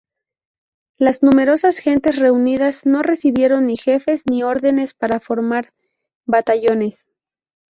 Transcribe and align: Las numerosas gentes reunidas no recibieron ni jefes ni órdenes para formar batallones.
Las 0.97 1.21
numerosas 1.21 1.77
gentes 1.77 2.15
reunidas 2.15 2.87
no 2.87 3.03
recibieron 3.03 3.67
ni 3.67 3.77
jefes 3.77 4.23
ni 4.27 4.41
órdenes 4.41 4.95
para 4.95 5.19
formar 5.19 5.73
batallones. 6.25 6.95